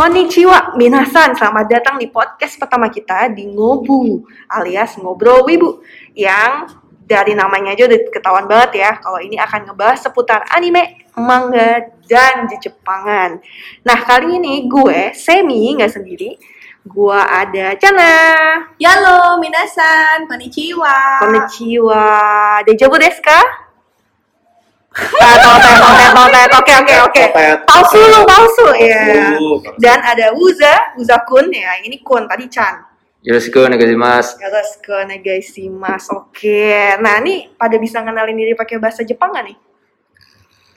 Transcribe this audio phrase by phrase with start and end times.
[0.00, 1.36] Konnichiwa, minasan.
[1.36, 5.84] Selamat datang di podcast pertama kita di Ngobu alias Ngobrol Wibu
[6.16, 6.72] yang
[7.04, 12.48] dari namanya aja udah ketahuan banget ya kalau ini akan ngebahas seputar anime, manga, dan
[12.48, 13.44] Jepangan.
[13.84, 16.40] Nah kali ini gue Semi nggak sendiri,
[16.80, 18.16] gue ada Chana.
[18.80, 21.28] Yalo, minasan, konnichiwa.
[21.28, 22.08] Konnichiwa,
[22.64, 23.68] dejavu desu ka?
[24.90, 26.50] Totet.
[26.58, 27.24] Oke, oke, oke.
[27.62, 28.66] Palsu lu, palsu.
[28.82, 29.38] Ya.
[29.78, 31.78] Dan ada Uza, Uza Kun ya.
[31.80, 32.90] Ini Kun tadi Chan.
[33.20, 34.40] Yoroshiku onegaishimasu.
[34.40, 36.32] Yoroshiku onegaishimasu.
[36.32, 36.96] Oke.
[36.98, 39.56] Nah, ini pada bisa ngenalin diri pakai bahasa Jepang nggak nih?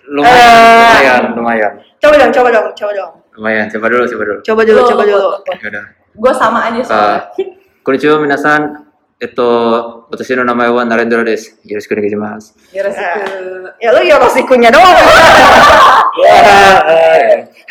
[0.03, 0.75] Lumayan, Eh.
[0.83, 1.73] lumayan, lumayan.
[2.03, 3.13] Coba dong, coba dong, coba dong.
[3.39, 4.39] Lumayan, coba dulu, coba dulu.
[4.43, 5.15] Coba dulu, coba dulu.
[5.15, 5.39] lo.
[5.47, 5.85] Yaudah.
[6.13, 7.19] Gue sama aja Uh, soalnya.
[7.81, 8.82] konnichiwa minasan.
[9.23, 9.47] Eto,
[10.11, 11.55] watashi no namae wa Narendra desu.
[11.63, 12.51] Yoroshiku onegaishimasu.
[12.75, 13.71] Yoroshiku.
[13.79, 14.99] Ya lu Yoroshikunya doang.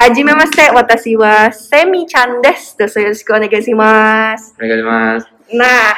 [0.01, 2.81] Hajime mase, watashi wa Semi Chan desu.
[2.81, 4.57] Dosu yoroshiku onegaishimasu.
[4.57, 5.29] Onegaishimasu.
[5.53, 5.93] Nah,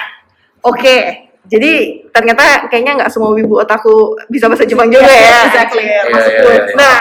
[0.66, 1.22] oke.
[1.46, 5.46] Jadi ternyata kayaknya nggak semua wibu otaku bisa bahasa Jepang juga ya.
[5.54, 5.86] Exactly.
[5.86, 6.62] Iya, iya, iya.
[6.74, 6.96] Nah,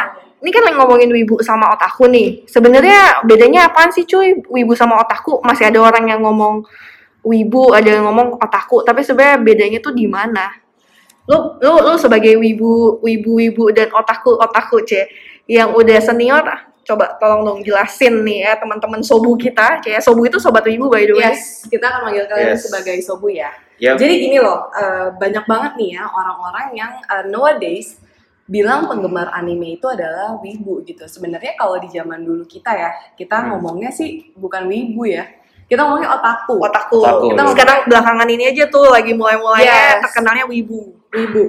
[0.45, 2.45] ini kan yang ngomongin wibu sama otaku nih.
[2.45, 4.45] Sebenarnya bedanya apaan sih cuy?
[4.45, 6.61] Wibu sama otaku masih ada orang yang ngomong
[7.23, 10.51] wibu, ada yang ngomong otaku, tapi sebenarnya bedanya tuh di mana?
[11.23, 15.07] Lu lu lu sebagai wibu, wibu-wibu dan otaku-otaku, C,
[15.47, 16.43] yang udah senior,
[16.83, 19.79] coba tolong dong jelasin nih ya teman-teman sobu kita.
[19.79, 21.31] Kayak sobu itu sobat wibu by the way.
[21.31, 22.67] Yes, kita akan manggil kalian Yes.
[22.67, 23.55] sebagai sobu ya.
[23.79, 23.95] Yap.
[24.03, 27.99] Jadi gini loh, eh, banyak banget nih ya orang-orang yang eh, nowadays
[28.43, 31.07] bilang penggemar anime itu adalah wibu gitu.
[31.07, 33.55] Sebenarnya kalau di zaman dulu kita ya, kita Hmm.
[33.55, 35.23] ngomongnya sih bukan wibu ya.
[35.67, 36.55] Kita ngomongnya otaku.
[36.59, 36.99] Otaku.
[37.01, 37.25] Otaku.
[37.33, 40.01] Kita sekarang belakangan ini aja tuh lagi mulai-mulainya Yes.
[40.09, 40.93] terkenalnya wibu.
[41.13, 41.43] wibu.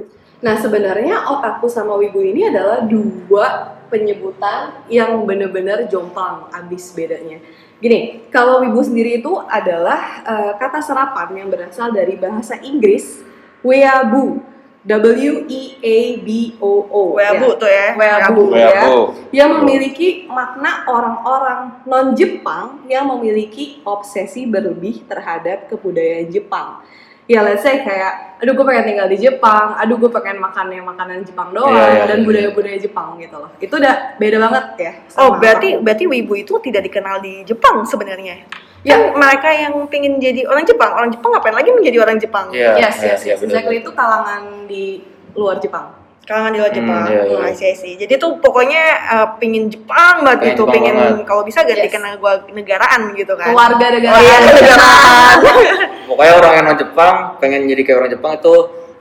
[0.45, 7.41] Nah sebenarnya otaku sama wibu ini adalah dua penyebutan yang bener-bener jomplang abis bedanya.
[7.81, 13.21] Gini, kalau wibu sendiri itu adalah eh, kata serapan yang berasal dari bahasa Inggris
[13.65, 14.41] weeaboo,
[14.85, 17.01] W E A B O O.
[17.17, 17.97] Weabu tuh ya.
[17.97, 18.53] Weabu.
[18.53, 19.17] Weabu.
[19.33, 26.85] ya, yang memiliki makna orang-orang non-Jepang yang memiliki obsesi berlebih terhadap kebudayaan Jepang.
[27.25, 30.85] Ya let's say kayak, aduh gue pengen tinggal di Jepang, aduh gue pengen makan yang
[30.85, 32.27] makanan Jepang doang, Iya, iya, dan iya.
[32.29, 33.49] budaya-budaya Jepang gitu loh.
[33.57, 34.93] Itu udah beda banget ya.
[35.17, 35.85] Oh, berarti otaku.
[35.89, 38.45] berarti wibu itu tidak dikenal di Jepang sebenarnya.
[38.85, 38.95] Ya.
[38.95, 42.53] Ya, mereka yang pingin jadi orang Jepang, orang Jepang ngapain lagi menjadi orang Jepang?
[42.53, 43.41] Iya, Yes, iya, yes, iya, yes.
[43.43, 45.01] Exactly itu kalangan di
[45.33, 45.89] luar Jepang.
[46.23, 47.05] Kalangan di luar Hmm, Jepang.
[47.07, 47.37] iya, iya.
[47.39, 47.97] Hmm, I see.
[47.97, 51.25] Jadi tuh pokoknya uh, pingin Jepang banget Pengen gitu, Jepang pingin banget.
[51.25, 51.97] kalau bisa ganti Yes.
[51.97, 53.47] negara negaraan gitu kan.
[53.47, 54.13] Keluarga negara.
[54.13, 55.37] Oh iya, negaraan.
[56.09, 58.55] Pokoknya orang yang non Jepang pengen jadi kayak orang Jepang itu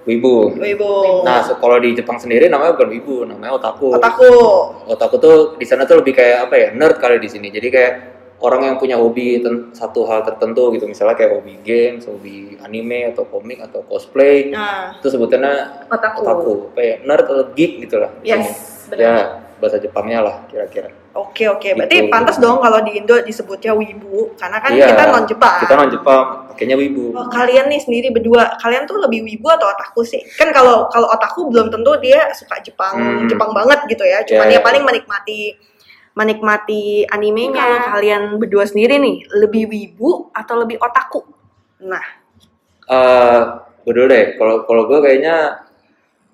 [0.04, 0.36] wibu.
[0.54, 0.94] wibu.
[1.24, 3.96] Nah, so- kalau di Jepang sendiri namanya bukan wibu, namanya otaku.
[3.96, 4.32] otaku.
[4.86, 6.68] Otaku tuh di sana tuh lebih kayak apa ya?
[6.72, 7.48] Nerd kali di sini.
[7.48, 7.94] Jadi kayak
[8.44, 9.40] orang yang punya hobi
[9.72, 10.84] satu hal tertentu gitu.
[10.84, 14.52] Misalnya kayak hobi games, hobi anime atau komik atau cosplay.
[14.52, 16.20] Nah, Itu sebutannya Otaku.
[16.22, 16.54] otaku.
[16.76, 16.96] Apa ya?
[17.02, 18.12] Nerd atau geek gitu lah.
[18.22, 18.44] Yes,
[18.92, 19.26] Ya, benar.
[19.64, 20.92] bahasa Jepangnya lah kira-kira.
[21.14, 21.70] oke oke.
[21.72, 22.12] Berarti Gitu.
[22.12, 25.56] pantas dong kalau di Indo disebutnya wibu karena kan Iya, kita non Jepang.
[25.62, 27.16] Kita non Jepang, pakainya wibu.
[27.16, 30.20] Oh, kalian nih sendiri berdua, kalian tuh lebih wibu atau otaku sih?
[30.36, 33.30] Kan kalau kalau otaku belum tentu dia suka Jepang, Hmm.
[33.30, 34.20] Jepang banget gitu ya.
[34.26, 34.66] Cuman Iya, dia iya.
[34.66, 35.40] paling menikmati
[36.14, 37.64] menikmati animenya.
[37.64, 37.80] Iya.
[37.90, 41.22] Kalian berdua sendiri nih, lebih wibu atau lebih otaku?
[41.84, 42.22] Nah,
[42.84, 43.40] Eh,
[43.88, 44.36] gue dulu deh.
[44.36, 45.64] Kalau kalau gue kayaknya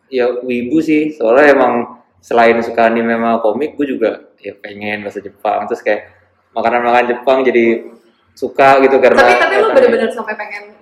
[0.09, 1.13] ya wibu sih.
[1.13, 1.73] Soalnya emang
[2.19, 5.69] selain suka anime sama komik, gue juga ya pengen bahasa Jepang.
[5.69, 6.09] Terus kayak
[6.51, 7.85] makanan-makanan Jepang jadi
[8.33, 9.21] suka gitu karena.
[9.21, 10.73] Tapi tapi lu bener-bener sampai pengen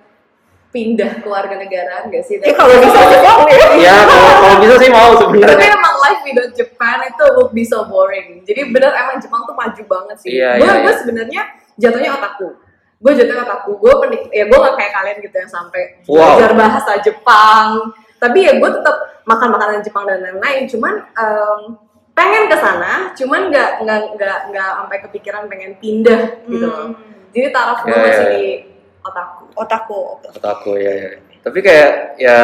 [0.68, 2.40] pindah keluarga negaraan gak sih?
[2.40, 3.66] ya kalau bisa Jepang ya.
[3.76, 5.68] Iya, kalau kalau bisa sih mau Tapi sebenarnya.
[5.68, 8.42] emang life without Japan itu would be so boring.
[8.46, 10.30] Jadi bener emang Jepang tuh maju banget sih.
[10.38, 11.00] Iya, gue iya, gue iya.
[11.02, 11.42] sebenarnya
[11.78, 12.48] jatuhnya otaku.
[12.98, 13.70] Gue jatuhnya otaku.
[13.78, 16.14] Gue penik ya gue gak kayak kalian gitu yang sampai Wow.
[16.38, 17.68] belajar bahasa Jepang.
[18.18, 18.96] Tapi ya gue tetap
[19.26, 20.66] makan makanan Jepang dan lain-lain.
[20.66, 21.60] Cuman em,
[22.18, 26.90] pengen ke sana, cuman nggak nggak nggak nggak sampai kepikiran pengen pindah gitu loh.
[26.90, 27.30] Hmm.
[27.30, 28.32] Jadi taraf gue Iya, masih iya.
[28.34, 28.46] di
[29.06, 29.44] otaku.
[29.54, 30.00] Otaku.
[30.34, 31.10] Otaku ya, ya.
[31.46, 32.38] Tapi kayak ya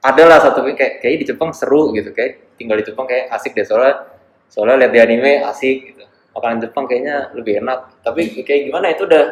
[0.00, 3.56] ada lah satu kayak kayak di Jepang seru gitu kayak tinggal di Jepang kayak asik
[3.56, 4.04] deh soalnya
[4.52, 6.04] soalnya lihat di anime asik gitu.
[6.30, 8.04] Makanan Jepang kayaknya lebih enak.
[8.04, 9.24] Tapi kayak gimana itu udah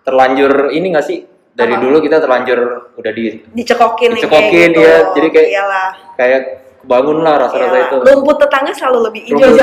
[0.00, 1.18] terlanjur ini gak sih?
[1.52, 1.82] Dari Apa?
[1.82, 2.58] dulu kita terlanjur
[2.94, 4.78] udah di Dicekokin, Dicekokin, gitu.
[4.78, 5.10] iya.
[5.10, 5.88] Jadi kayak- Iyalah.
[6.14, 6.40] kayak
[6.86, 7.88] kebangun lah rasa-rasa Iyalah.
[7.90, 7.96] itu.
[8.06, 9.42] Rumput tetangga selalu lebih hijau.
[9.42, 9.58] Rumput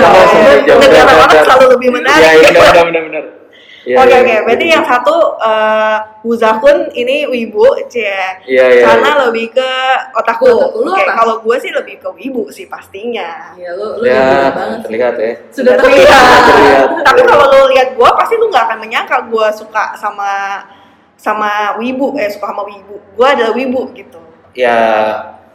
[0.67, 0.79] jauh.
[0.83, 2.19] Negara orang selalu lebih menarik.
[2.19, 3.23] Iya, iya, benar benar benar.
[3.85, 4.17] Iya, Oke iya.
[4.17, 8.41] oke, berarti yang satu eh Wuzakun ini wibu, cie.
[8.43, 8.83] Iya, iya.
[8.83, 9.71] Karena lebih ke
[10.11, 10.49] otaku.
[10.49, 13.53] Otaku, lu kalau gue sih lebih ke wibu sih pastinya.
[13.53, 14.73] Iya, lu lu Ya, gila banget.
[14.75, 14.85] sih.
[14.89, 15.31] terlihat ya.
[15.53, 16.01] Sudah Terlihat.
[16.01, 16.41] terlihat.
[16.43, 16.87] Terlihat.
[17.07, 20.31] Tapi kalau lo lihat gue, pasti lu nggak akan menyangka gue suka sama
[21.15, 22.97] sama wibu, eh suka sama wibu.
[23.13, 24.17] Gue adalah wibu gitu.
[24.57, 24.81] Ya,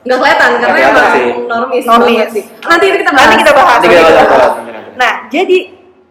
[0.01, 1.29] Nggak kelihatan karena emang sih.
[1.45, 2.15] normis, Normis.
[2.15, 2.45] banget sih.
[2.63, 3.27] Nanti kita bahas.
[3.27, 3.75] Nanti kita bahas.
[3.75, 4.53] nanti kita bahas.
[4.95, 5.59] Nah, jadi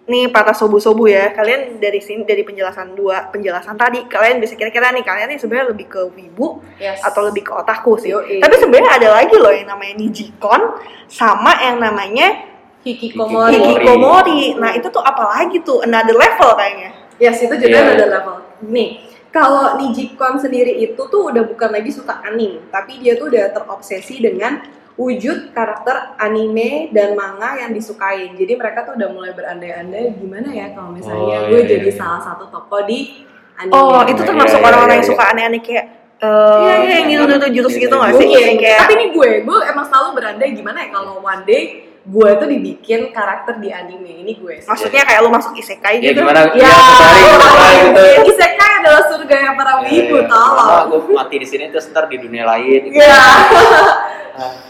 [0.10, 4.90] nih para sobu-sobu ya, kalian dari sini dari penjelasan dua penjelasan tadi, kalian bisa kira-kira
[4.90, 7.06] nih kalian nih sebenarnya lebih ke wibu Yes.
[7.06, 8.10] atau lebih ke otaku sih.
[8.10, 8.42] Yoi.
[8.42, 10.62] Tapi sebenarnya ada lagi loh yang namanya Nijikon
[11.06, 12.50] sama yang namanya
[12.82, 13.60] Hikikomori.
[13.60, 14.56] Hikikomori.
[14.56, 16.90] Nah, itu tuh apalagi tuh another level kayaknya.
[17.20, 17.92] Yes, itu juga Iya.
[18.00, 18.36] ada level.
[18.72, 23.52] Nih, kalau Nijikon sendiri itu tuh udah bukan lagi suka anime, tapi dia tuh udah
[23.52, 24.64] terobsesi dengan
[25.00, 28.36] wujud karakter anime dan manga yang disukain.
[28.36, 31.96] Jadi mereka tuh udah mulai berandai-andai gimana ya kalau misalnya Oh, gue iya, jadi iya.
[31.96, 33.24] salah satu tokoh di
[33.56, 33.72] anime.
[33.72, 35.12] Oh, itu Iya, termasuk iya, orang-orang iya, yang iya.
[35.16, 35.86] suka aneh-aneh kayak
[36.20, 37.16] eh Iya, iya, yang iya.
[37.16, 38.28] gitu tuh jurus gitu nggak Iya, sih?
[38.28, 38.44] Mungkin.
[38.46, 41.64] Yang kayak Tapi ini gue, gue emang selalu berandai gimana ya kalau one day
[42.02, 44.12] gue tuh dibikin karakter di anime.
[44.20, 44.54] Ini gue.
[44.60, 44.68] sih.
[44.68, 46.20] maksudnya kayak lu masuk isekai Ya gitu.
[46.20, 46.52] gimana?
[46.52, 48.04] Ya, tertarik, tertarik gitu.
[48.30, 50.28] Isekai adalah surga yang para wibu, Ya, ya.
[50.28, 50.58] tolong.
[50.60, 52.82] Lama gue mati di sini terus ntar di dunia lain.
[52.86, 53.00] gitu.
[53.00, 53.24] Iya.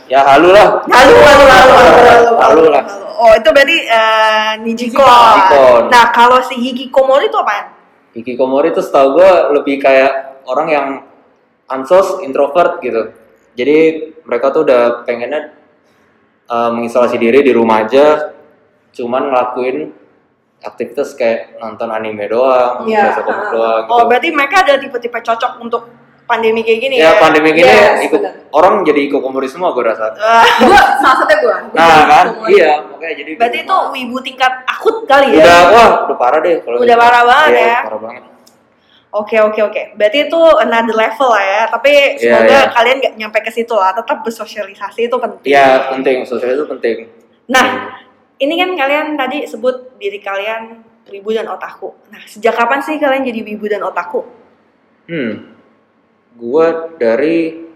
[0.10, 0.82] Ya halu lah.
[0.88, 2.84] Halu, halu, halu, halu, halu, lah.
[3.20, 5.04] Oh, itu berarti eh, Nijikon.
[5.04, 5.82] Nijikon.
[5.92, 7.76] Nah, kalau si Hikikomori itu apaan?
[8.16, 10.88] Hikikomori itu setahu gue lebih kayak orang yang
[11.70, 13.14] ansos, introvert gitu.
[13.54, 13.78] Jadi
[14.26, 15.54] mereka tuh udah pengennya
[16.50, 18.34] uh, mengisolasi diri di rumah aja,
[18.96, 19.94] cuman ngelakuin
[20.60, 23.94] aktivitas kayak nonton anime doang, Iya, baca komik doang gitu.
[23.96, 25.88] Oh, berarti mereka ada tipe-tipe cocok untuk
[26.30, 27.12] pandemi kayak gini ya ya?
[27.18, 28.34] pandemi gini Yes, ikut benar.
[28.52, 30.14] orang jadi hikikomori semua gue rasa.
[30.62, 31.56] Gue salah satunya gue.
[31.74, 33.30] Nah kan, iya makanya jadi.
[33.30, 33.92] di berarti itu rumah.
[33.92, 35.42] wibu tingkat akut kali ya?
[35.42, 37.02] udah wah udah parah deh kalau Udah gitu.
[37.02, 37.80] parah banget Iya, ya.
[37.84, 38.24] Parah banget.
[39.10, 39.82] Oke oke oke.
[39.96, 41.62] Berarti itu another level lah ya.
[41.68, 42.62] Tapi Iya, semoga iya.
[42.70, 43.90] kalian nggak nyampe ke situ lah.
[43.92, 45.50] Tetap bersosialisasi itu penting.
[45.50, 47.10] Iya penting, sosial itu penting.
[47.50, 47.66] Nah,
[48.38, 50.78] ini kan kalian tadi sebut diri kalian
[51.10, 51.90] wibu dan otaku.
[52.08, 54.22] Nah, sejak kapan sih kalian jadi wibu dan otaku?
[55.10, 55.58] Hmm,
[56.40, 56.66] gua
[56.96, 57.68] dari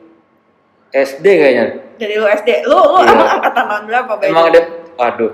[0.89, 1.65] SD kayaknya.
[1.93, 2.49] Dari lu SD.
[2.63, 3.11] Lu lu Iya.
[3.11, 4.27] emang angkatan tahun berapa, Bay?
[4.29, 4.61] Emang ada,
[4.95, 5.31] waduh.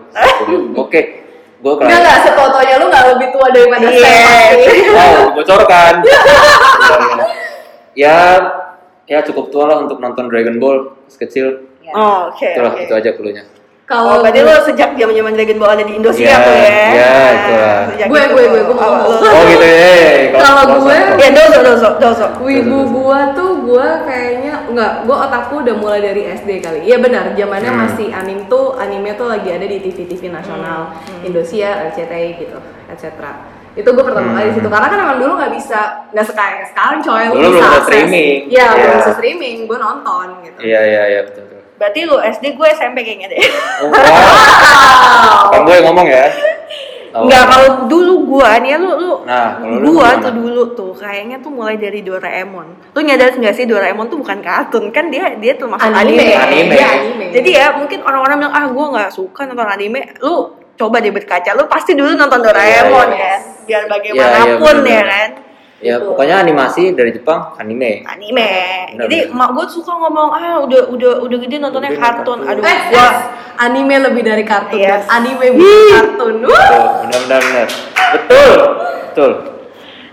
[0.76, 1.02] Oke,
[1.60, 2.00] gua Enggak kelas.
[2.00, 4.02] enggak sefotonya lu enggak lebih tua daripada Iya.
[4.02, 4.74] saya pasti.
[4.98, 5.94] Wow, dibocorkan.
[7.94, 8.18] ya,
[9.06, 11.70] ya cukup tua lah untuk nonton Dragon Ball pas kecil.
[11.90, 12.46] Oh, oke.
[12.46, 12.84] Itulah oke.
[12.86, 13.44] itu aja cluenya.
[13.90, 16.70] Oh, Kalau berarti lu sejak zaman-zaman Dragon Ball ada di Indosiar Iya, tuh ya?
[16.94, 17.80] iya, itu lah.
[17.90, 18.30] sejak Gue, itu.
[18.30, 19.90] gue, gue, gue mau Oh, Oh gitu ya.
[20.30, 22.26] Kalau gue- Ya, dozo, dozo, dozo.
[22.40, 26.86] Wibu gua tuh gua kayaknya enggak, gua otakku udah mulai dari SD kali.
[26.86, 27.82] Iya benar, zamannya Hmm.
[27.84, 31.26] masih anime tuh anime tuh lagi ada di TV-TV nasional, Hmm.
[31.26, 33.18] Indosiar, RCTI gitu, etc.
[33.72, 34.36] Itu gue pertama Hmm.
[34.36, 35.80] kali di situ karena kan emang dulu nggak bisa
[36.10, 37.84] nggak sekaya sekarang coy lu belum bisa akses.
[37.86, 38.38] streaming.
[38.48, 38.98] Iya, belum Iya.
[38.98, 40.60] bisa streaming, gue nonton gitu.
[40.60, 41.62] Iya iya iya betul betul.
[41.76, 43.40] Berarti lu SD, gue SMP kayaknya deh.
[43.80, 45.48] Oh, wow.
[45.54, 46.26] Kan gue yang ngomong ya.
[47.10, 47.26] Oh.
[47.26, 50.22] Enggak, kalau dulu gua nih ya lu lu Nah, lu gua gimana?
[50.22, 52.94] tuh dulu tuh kayaknya tuh mulai dari Doraemon.
[52.94, 56.22] Lu nyadar nggak sih Doraemon tuh bukan kartun kan dia dia termasuk anime.
[56.22, 56.76] Anime, Anime.
[56.78, 57.26] Iya, anime.
[57.34, 60.06] Jadi ya mungkin orang-orang bilang ah gua nggak suka nonton anime.
[60.22, 63.28] Lu coba deh berkaca, lu pasti dulu nonton Doraemon Iya, iya.
[63.28, 63.40] kan.
[63.68, 64.88] Biar Iya, iya, bagaimanapun bener.
[64.90, 65.30] ya kan.
[65.80, 66.08] Ya Gitu.
[66.08, 68.04] pokoknya animasi dari Jepang anime.
[68.04, 68.52] Anime.
[68.90, 69.36] Bener, Jadi bener.
[69.38, 72.40] mak gua suka ngomong ah udah udah udah gede nontonnya Udah gede kartun.
[72.42, 72.52] kartun.
[72.52, 73.16] Aduh, Eh, gua eh,
[73.60, 74.88] anime lebih dari kartun Yes.
[74.90, 76.34] dan anime bukan kartun.
[76.42, 77.68] Betul, benar benar benar.
[78.12, 78.52] Betul.
[79.06, 79.32] Betul.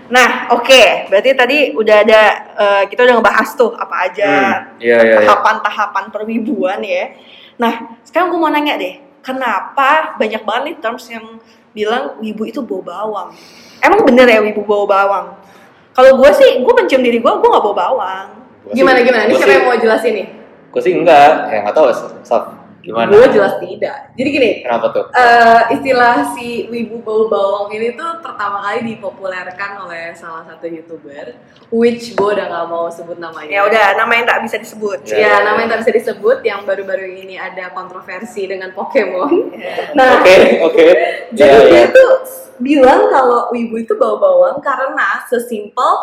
[0.07, 0.83] Nah, oke.
[1.07, 2.21] Berarti tadi udah ada
[2.55, 5.15] eh, kita udah ngebahas tuh apa aja Hmm, Iya iya iya.
[5.19, 7.11] tahapan-tahapan perwibuan ya.
[7.57, 11.25] Nah, sekarang gue mau nanya deh, kenapa banyak banget nih terms yang
[11.75, 13.35] bilang wibu itu bau bawang?
[13.83, 15.35] Emang bener ya wibu bau bawang?
[15.91, 18.27] Kalau gue sih, gue mencium diri gue, gue gak bau bawang.
[18.63, 19.27] Gua sih- Gimana gimana?
[19.27, 20.27] Ini siapa yang mau jelasin nih?
[20.71, 21.89] Gue sih enggak, ya nggak tahu
[22.23, 22.56] Saf.
[22.87, 23.11] Gimana?
[23.11, 24.15] Gue jelas tidak.
[24.15, 25.05] Jadi gini, Kenapa tuh?
[25.11, 31.35] eh, istilah si wibu bau bawang ini tuh pertama kali dipopulerkan oleh salah satu youtuber,
[31.67, 33.51] which gue udah gak mau sebut namanya.
[33.51, 35.03] Ya udah, nama yang tak bisa disebut.
[35.03, 35.19] Ya.
[35.19, 39.51] Ya, namanya tak bisa disebut yang baru-baru ini ada kontroversi dengan Pokemon.
[39.91, 40.87] Nah, Oke oke.
[41.33, 41.85] jadi Iya, dia iya.
[41.91, 42.11] tuh
[42.57, 45.93] bilang kalau wibu itu bau bawang karena sesimpel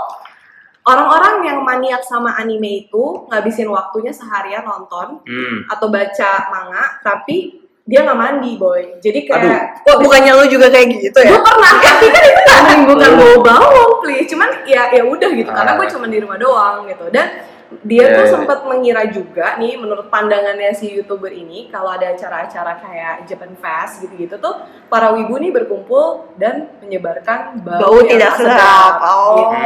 [0.84, 5.64] orang-orang yang maniak sama anime itu ngabisin waktunya seharian nonton Hmm.
[5.66, 8.96] atau baca manga, tapi dia nggak mandi boy.
[8.96, 11.28] Jadi kayak Wah, bukannya lu juga kayak gitu ya?
[11.30, 15.48] gue pernah tapi kan itu nggak menimbulkan bau bawang please cuman ya ya udah gitu
[15.48, 15.76] karena Ah.
[15.76, 17.44] gue cuma di rumah doang gitu dan
[17.82, 18.32] dia Iya, tuh iya.
[18.32, 23.98] sempat mengira juga nih menurut pandangannya si youtuber ini kalau ada acara-acara kayak Japan Fest
[24.00, 24.54] gitu-gitu tuh
[24.86, 28.94] para wibu nih berkumpul dan menyebarkan bau, Bau yang tidak sedap.
[29.00, 29.34] Oh.
[29.34, 29.56] gitu.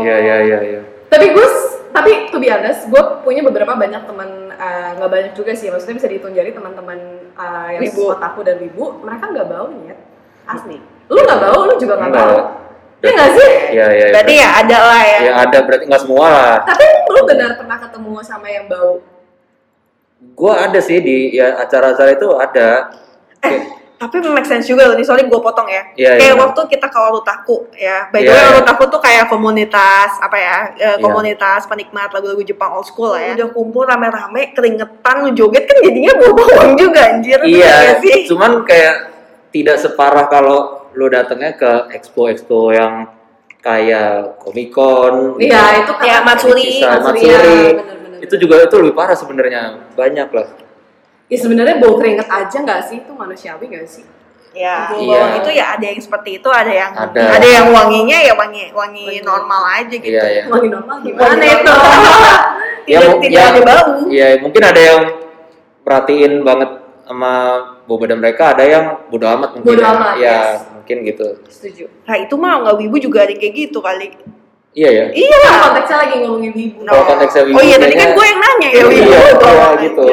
[0.00, 0.80] Iya iya iya iya.
[1.08, 1.46] Tapi gue,
[1.90, 5.96] tapi to be honest, gue punya beberapa banyak teman eh, nggak banyak juga sih, maksudnya
[5.96, 6.98] bisa dihitung jari teman-teman
[7.32, 8.12] eh, yang Wibu.
[8.12, 9.96] otaku dan wibu, mereka nggak bau nih
[10.44, 10.76] asli.
[11.08, 12.26] Lu nggak bau, lu juga nggak Enggak.
[12.28, 12.40] bau.
[12.98, 13.50] Iya nggak sih?
[13.70, 14.06] Iya iya.
[14.10, 15.18] Berarti ya ada lah ya.
[15.22, 16.56] Ya ada berarti nggak semua lah.
[16.66, 18.98] Tapi lu benar pernah ketemu sama yang bau?
[20.34, 22.90] Gua ada sih di ya acara-acara itu ada.
[23.38, 25.82] Kayak- Tapi make sense juga loh, nih soalnya gue potong ya.
[25.98, 26.38] Iya, kayak iya.
[26.38, 28.06] waktu kita ke Warutaku ya.
[28.14, 28.86] By the Iya, way, iya.
[28.86, 30.58] Tuh kayak komunitas apa ya?
[30.70, 31.02] eh, Iya.
[31.02, 33.34] komunitas penikmat lagu-lagu Jepang old school lah ya.
[33.34, 37.42] Udah kumpul rame-rame, keringetan, lu joget kan jadinya bau bawang juga anjir.
[37.42, 38.18] Iya, nggak sih?
[38.30, 38.94] cuman kayak
[39.50, 43.08] tidak separah kalau lu datangnya ke expo-expo yang
[43.58, 45.36] kayak Comic Con.
[45.36, 47.26] Iya, itu Ya, Matsuri, Matsuri, Matsuri.
[47.26, 47.38] ya,
[47.74, 48.18] bener-bener.
[48.22, 49.62] Itu juga itu lebih parah sebenarnya.
[49.92, 50.46] Banyak lah.
[51.28, 53.02] Ya sebenarnya bau keringet aja nggak sih?
[53.02, 54.04] Itu manusiawi nggak sih?
[54.56, 55.38] Ya, Iya.
[55.38, 57.36] itu ya ada yang seperti itu, ada yang Ada.
[57.44, 59.20] yang wanginya ya wangi wangi Wangi.
[59.20, 60.08] normal aja gitu.
[60.08, 60.42] Iya, iya.
[60.48, 61.68] Wangi normal Wangi gimana itu?
[61.68, 62.02] normal.
[62.88, 63.90] tidak tidak ada bau.
[64.08, 65.00] Iya, mungkin ada yang
[65.84, 66.70] perhatiin banget
[67.04, 67.32] sama
[67.84, 69.68] bau badan mereka, ada yang bodo amat mungkin.
[69.68, 69.90] Bodo ya.
[69.90, 70.48] amat, Iya, yes.
[70.88, 71.26] Mungkin gitu.
[71.52, 71.84] Setuju.
[72.08, 74.08] Nah itu mah nggak wibu juga ada yang kayak gitu kali.
[74.72, 75.04] Iya ya.
[75.12, 75.54] Iya lah.
[75.68, 76.78] konteksnya lagi ngomongin wibu.
[76.88, 78.96] Kalau konteksnya wibu Oh iya tadi kan gue yang nanya ya wibu.
[78.96, 79.84] Iya, Oh, iya, anjir.
[79.92, 80.06] gitu.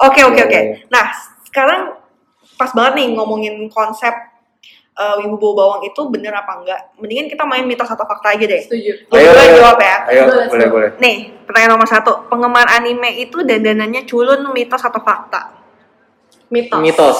[0.00, 0.56] Oke oke oke.
[0.56, 0.88] Iya.
[0.88, 1.04] Nah
[1.44, 1.80] sekarang
[2.56, 4.14] pas banget nih ngomongin konsep
[4.96, 6.80] uh, wibu bau bawang itu bener apa enggak?
[6.96, 8.62] Mendingan kita main mitos atau fakta aja deh.
[8.64, 9.12] Setuju.
[9.12, 9.96] Gue yang jawab ya.
[10.08, 10.80] Ayo, boleh go.
[10.80, 10.90] boleh.
[10.96, 12.24] Nih pertanyaan nomor satu.
[12.32, 15.52] Penggemar anime itu dandanannya culun mitos atau fakta?
[16.48, 16.80] Mitos.
[16.80, 17.18] Mitos.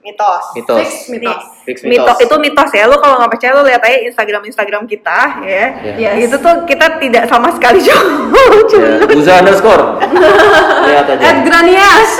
[0.00, 0.44] Mitos.
[0.56, 0.78] Mitos.
[0.80, 1.42] Fix mitos.
[1.68, 2.88] Fix Mitos itu mitos ya.
[2.88, 5.66] Lu kalau nggak percaya lu lihat aja Instagram Instagram kita ya.
[5.84, 6.10] Iya.
[6.16, 6.32] Yes.
[6.32, 8.96] Itu tuh kita tidak sama sekali culun.
[8.96, 9.84] Ya, Buza underscore.
[10.88, 11.20] Lihat aja.
[11.22, 12.10] Ed Granias.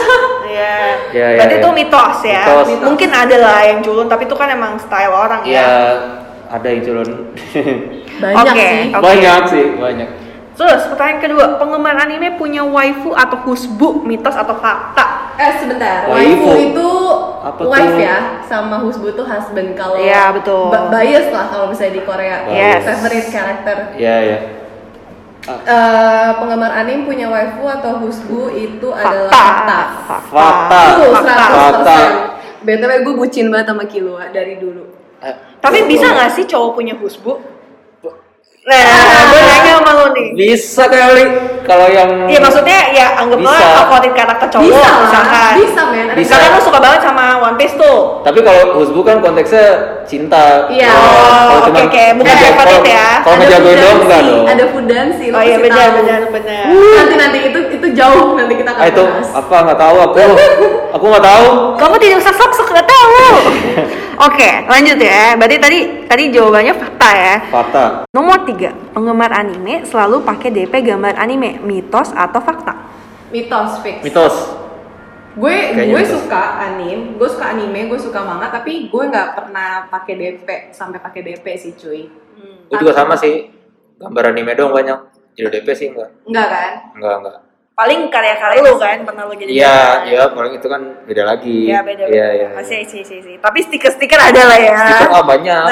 [0.44, 0.76] Iya.
[1.10, 1.62] Iya, iya, Berarti iya.
[1.64, 2.42] itu mitos ya.
[2.44, 2.84] Mitos.
[2.84, 5.68] Mungkin ada lah yang culun, tapi itu kan emang style orang Iya, ya.
[6.52, 7.08] ada yang culun.
[8.20, 8.76] Banyak Oke, sih.
[8.92, 9.00] oke.
[9.00, 10.08] Banyak sih, banyak.
[10.52, 15.32] Terus pertanyaan kedua, penggemar anime punya waifu atau husbu, mitos atau fakta?
[15.40, 16.44] Eh sebentar, Waifu.
[16.44, 16.88] waifu itu
[17.40, 18.04] Apa wife tuh?
[18.04, 20.68] ya, sama husbu tuh husband kalau Iya, betul.
[20.92, 22.36] bias lah kalau misalnya di Korea.
[22.46, 22.84] Yes.
[22.84, 23.76] Favorite karakter.
[23.96, 24.38] Iya, iya.
[25.48, 29.80] Eh, penggemar anime punya waifu atau husbu itu adalah Fakta.
[30.04, 30.36] fakta.
[30.36, 30.80] Fakta.
[31.16, 31.96] Fakta.
[32.04, 32.60] 100%.
[32.60, 34.84] BTW gue bucin banget sama Kilua dari dulu.
[35.24, 37.40] Eh, Tapi bisa nggak sih cowok punya husbu?
[38.60, 38.76] Nah,
[39.26, 40.28] gue nanya sama lo nih.
[40.32, 41.24] Bisa kali
[41.62, 45.52] kalau yang Iya maksudnya ya anggaplah favorit karakter cowok bisa lah, misalkan.
[45.56, 46.04] bisa men.
[46.04, 46.34] Ada Bisa.
[46.36, 47.98] Misalkan lo suka banget sama One Piece tuh.
[48.20, 49.66] Tapi kalau husbu kan konteksnya
[50.04, 50.68] cinta.
[50.68, 50.92] Iya.
[50.92, 52.04] Oh, kalau oke, cuman oke.
[52.14, 53.08] Bukan ngeja- favorit ya.
[53.18, 54.44] Kalau ada ngejagoin doang enggak dong.
[54.44, 56.20] Ada fudansi, lo Oh iya benar benar.
[56.68, 59.28] Nanti nanti itu itu jauh nanti kita akan Ah, itu bahas.
[59.34, 60.18] apa nggak tahu aku.
[60.94, 61.46] aku nggak tahu.
[61.74, 63.08] Kamu tidak usah sok-sok nggak tahu.
[64.20, 65.32] Oke, lanjut ya.
[65.40, 67.36] Berarti tadi tadi jawabannya fakta ya.
[67.48, 67.84] Fakta.
[68.12, 72.76] Nomor tiga, penggemar anime selalu pakai DP gambar anime, mitos atau fakta?
[73.32, 74.04] Mitos fix.
[74.04, 74.36] Mitos.
[75.40, 76.12] Gue Kayaknya gue mitos.
[76.20, 81.00] suka anime, gue suka anime, gue suka manga, tapi gue nggak pernah pakai DP sampai
[81.00, 82.04] pakai DP sih cuy.
[82.68, 83.48] Gue juga sama sih.
[83.96, 84.98] Gambar anime doang banyak.
[85.32, 86.12] Jadi DP sih enggak.
[86.28, 86.72] Enggak kan?
[86.92, 87.38] Enggak, enggak.
[87.80, 91.72] Paling karya-karya lu kan pernah lu jadi Iya, iya, paling itu kan beda lagi.
[91.72, 92.12] Iya beda beda.
[92.12, 92.48] Iya, iya.
[92.52, 93.40] Masih sih sih sih.
[93.40, 94.76] Tapi stiker-stiker ada lah ya.
[94.84, 95.64] Stiker ah banyak.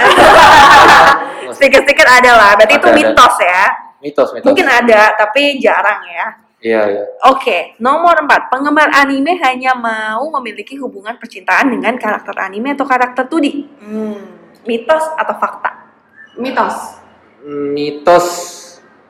[1.60, 2.50] Stiker-stiker ada lah.
[2.56, 3.08] Berarti itu Ada, ada.
[3.12, 3.64] mitos ya.
[4.00, 4.46] mitos, mitos.
[4.48, 6.26] Mungkin ada tapi jarang ya.
[6.64, 7.04] Iya, iya.
[7.28, 8.50] Oke, nomor 4.
[8.50, 13.46] Penggemar anime hanya mau memiliki hubungan percintaan dengan karakter anime atau karakter 2D.
[13.84, 14.18] Hmm,
[14.64, 15.92] mitos atau fakta?
[16.40, 17.04] Mitos.
[17.44, 18.26] Mitos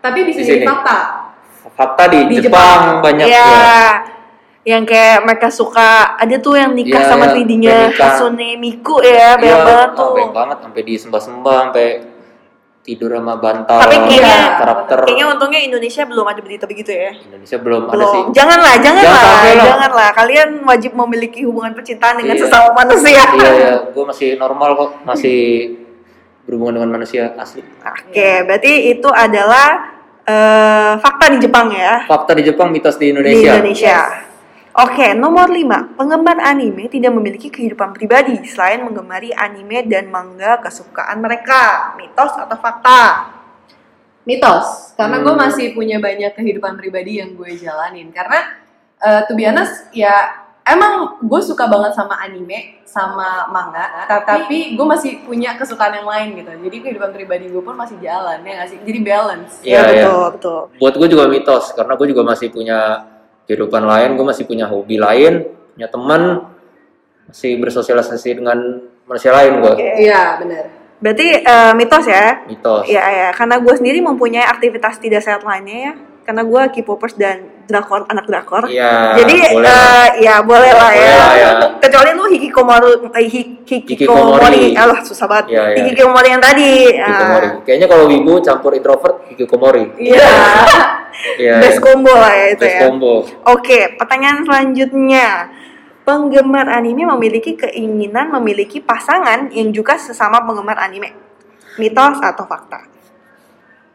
[0.02, 1.17] Tapi bisa Di jadi fakta.
[1.78, 2.80] Fakta di, Di Jepang, Jepang.
[3.00, 3.46] banyak Iya.
[3.46, 3.86] ya.
[4.66, 8.18] Yang kayak mereka suka ada tuh yang nikah Iya, sama iya, 3D-nya nikah.
[8.18, 10.12] Hatsune Miku ya, banyak Iya, banget tuh.
[10.12, 11.86] banyak banget sampai disembah-sembah sampai
[12.82, 13.78] tidur sama bantal.
[13.78, 17.12] Tapi kayaknya Iya, karakter kayaknya untungnya Indonesia belum ada berita begitu ya.
[17.14, 18.12] Indonesia belum, ada Belum.
[18.12, 18.22] sih.
[18.34, 20.08] Janganlah, janganlah, Jangan janganlah.
[20.12, 22.42] Kalian wajib memiliki hubungan percintaan dengan Iya.
[22.42, 23.22] sesama manusia.
[23.30, 25.38] iya, iya, gue masih normal kok, masih
[26.44, 27.60] berhubungan dengan manusia asli.
[27.78, 29.97] Oke, berarti itu adalah
[30.28, 32.04] eh, fakta di Jepang ya.
[32.04, 33.52] Fakta di Jepang, mitos di Di Indonesia.
[33.56, 33.98] Indonesia.
[34.78, 35.98] Oke, nomor 5.
[35.98, 41.96] Penggemar anime tidak memiliki kehidupan pribadi selain menggemari anime dan manga kesukaan mereka.
[41.98, 43.34] Mitos atau fakta?
[44.22, 44.94] Mitos.
[44.94, 45.42] Karena gue Hmm.
[45.42, 48.12] masih punya banyak kehidupan pribadi yang gue jalanin.
[48.14, 48.54] Karena
[49.02, 54.72] uh, to be honest, ya emang gue suka banget sama anime sama manga ta- tapi
[54.72, 58.52] gue masih punya kesukaan yang lain gitu jadi kehidupan pribadi gue pun masih jalan ya
[58.56, 60.04] nggak sih jadi balance Iya, ya, iya.
[60.04, 62.78] betul betul buat gue juga mitos karena gue juga masih punya
[63.44, 65.34] kehidupan lain gue masih punya hobi lain
[65.72, 66.22] punya teman
[67.24, 68.58] masih bersosialisasi dengan
[69.04, 69.88] manusia lain gue Oke.
[69.98, 70.64] iya benar
[70.98, 73.28] berarti eh, mitos ya mitos Iya, ya.
[73.30, 75.92] Karena gue sendiri mempunyai aktivitas tidak sehat lainnya ya.
[76.28, 78.68] Karena gue K-popers dan drakor, anak drakor.
[78.68, 81.16] Iya, Jadi, boleh eh, ya boleh lah ya.
[81.32, 81.50] ya.
[81.80, 84.76] Kecuali lu hikikomori, eh, hi- Hikikomori.
[84.76, 85.56] Alah, susah banget.
[85.56, 85.76] Iya, iya.
[85.88, 86.92] Hikikomori yang tadi.
[86.92, 90.28] hikikomori Ah, kayaknya kalau wibu campur introvert hikikomori iya
[91.40, 92.80] iya best combo lah ya itu best ya.
[92.84, 95.48] combo Oke, pertanyaan selanjutnya.
[96.04, 101.12] Penggemar anime memiliki keinginan memiliki pasangan yang juga sesama penggemar anime.
[101.76, 102.80] Mitos atau fakta?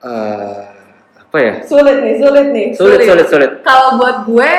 [0.03, 0.82] Eh,
[1.33, 4.51] apa ya sulit nih sulit nih sulit sulit sulit kalau buat gue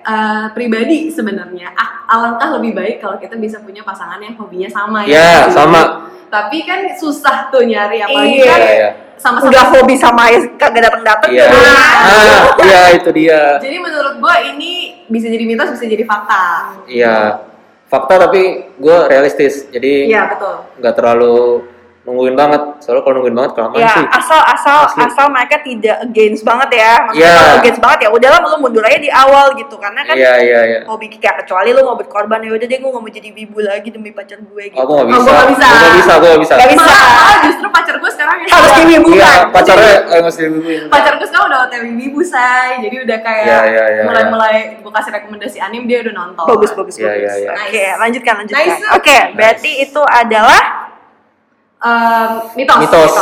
[0.00, 1.76] eh, pribadi sebenarnya
[2.08, 5.52] alangkah lebih baik kalau kita bisa punya pasangan yang hobinya sama Ya, sih?
[5.52, 6.08] sama.
[6.32, 8.48] tapi kan susah tuh nyari apalagi Iya.
[8.48, 8.88] kan Iya.
[9.20, 11.68] sama-sama Udah hobi sama ya kagak datang-datang iya juga.
[12.00, 14.72] ah iya itu dia jadi menurut gue ini
[15.06, 16.44] bisa jadi mitos bisa jadi fakta
[16.88, 17.44] iya
[17.86, 21.68] fakta tapi gue realistis jadi iya betul nggak terlalu
[22.02, 25.06] nungguin banget soalnya kalau nungguin banget kelamaan Ya, sih asal asal Asli.
[25.06, 26.92] asal mereka tidak against banget ya.
[27.00, 27.38] Maksudnya Iya.
[27.38, 30.60] kalau against banget ya udahlah lu mundur aja di awal gitu karena kan iya iya
[30.64, 33.58] iya hobi kayak kecuali lu mau berkorban ya udah deh gue gak mau jadi wibu
[33.60, 34.76] lagi demi pacar gue gitu.
[34.76, 35.62] aku nggak Oh, bisa gua nggak bisa.
[35.62, 36.82] Gua nggak bisa gue nggak bisa Nggak bisa.
[36.82, 39.46] malah, justru pacar gue sekarang yang Harus di wibu iya kan.
[39.52, 43.60] pacarnya eh, masih wibu pacar gue sekarang udah otw wibu say jadi udah kayak Iya,
[43.64, 44.26] iya, iya, mulai iya.
[44.28, 47.22] mulai gue kasih rekomendasi anime dia udah nonton Bagus bagus Iya, bagus.
[47.22, 47.50] iya, iya.
[47.54, 47.94] Oke, Nice.
[47.96, 48.66] lanjutkan lanjutkan.
[48.66, 48.82] Nice.
[48.92, 50.81] Oke, berarti itu adalah
[51.82, 53.12] Em, mitos Mitos.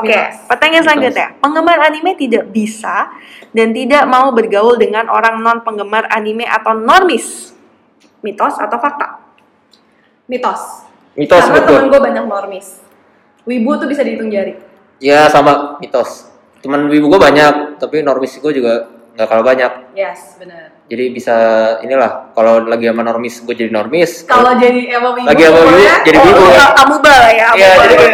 [0.00, 0.48] Oke, Mitos.
[0.48, 1.28] pertanyaan selanjutnya.
[1.44, 3.12] Penggemar anime tidak bisa
[3.52, 7.52] dan tidak mau bergaul dengan orang non penggemar anime atau normis.
[8.24, 9.28] Mitos atau fakta?
[10.28, 10.84] mitos
[11.16, 12.66] mitos karena betul temen gue banyak normis
[13.48, 14.60] wibu tuh bisa dihitung jari
[15.00, 16.28] ya sama mitos
[16.60, 21.36] teman wibu gue banyak tapi normis gue juga nggak kalah banyak yes benar jadi bisa
[21.82, 25.66] inilah kalau lagi sama normis gue jadi normis kalau jadi emang wibu Lagi sama wibu,
[25.68, 26.38] pokoknya jadi wibu.
[26.38, 26.66] Oh, ya.
[26.78, 27.26] amuba ya.
[27.28, 27.82] Iya, amuba.
[27.84, 28.12] jadi eh,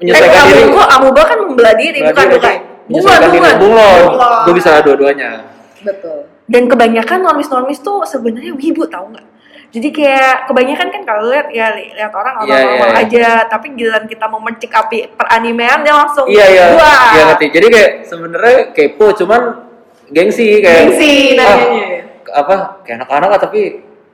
[0.00, 2.54] menyesuaikan diri amuba, amuba kan membelah diri, bukan bukan.
[2.88, 4.02] menyesuaikan diri bunglon.
[4.48, 5.30] gue bisa dua-duanya
[5.78, 9.24] betul Dan kebanyakan normis-normis tuh sebenarnya wibu tau nggak?
[9.68, 13.04] Jadi kayak kebanyakan kan kalau lihat ya li- lihat orang Iya, normal-normal iya, iya.
[13.08, 17.16] aja, tapi giliran kita mau mencikapi peranimean dia langsung iya iya wah.
[17.16, 19.71] iya ngerti jadi kayak sebenarnya kepo cuman
[20.12, 21.98] gengsi kayak Gengsi ah, nanyanya
[22.28, 23.62] apa kayak anak-anak tapi